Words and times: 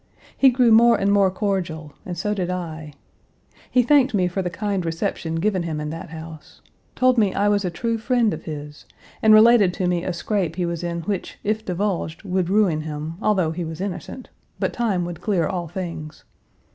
He 0.35 0.49
grew 0.49 0.71
more 0.71 0.97
and 0.99 1.11
more 1.13 1.29
cordial 1.29 1.93
and 2.07 2.17
so 2.17 2.33
did 2.33 2.49
I. 2.49 2.93
He 3.69 3.83
thanked 3.83 4.15
me 4.15 4.27
for 4.27 4.41
the 4.41 4.49
kind 4.49 4.83
reception 4.83 5.35
given 5.35 5.61
him 5.61 5.79
in 5.79 5.91
that 5.91 6.09
house; 6.09 6.59
told 6.95 7.19
me 7.19 7.35
I 7.35 7.47
was 7.49 7.63
a 7.63 7.69
true 7.69 7.99
friend 7.99 8.33
of 8.33 8.45
his, 8.45 8.85
and 9.21 9.31
related 9.31 9.75
to 9.75 9.85
me 9.85 10.03
a 10.03 10.11
scrape 10.11 10.55
he 10.55 10.65
was 10.65 10.83
in 10.83 11.01
which, 11.01 11.37
if 11.43 11.63
divulged, 11.63 12.23
would 12.23 12.49
ruin 12.49 12.81
him, 12.81 13.17
although 13.21 13.51
he 13.51 13.63
was 13.63 13.79
innocent; 13.79 14.29
but 14.57 14.73
time 14.73 15.05
would 15.05 15.21
clear 15.21 15.45
all 15.45 15.67
things. 15.67 16.23